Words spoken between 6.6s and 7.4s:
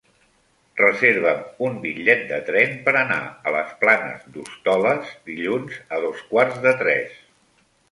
de tres.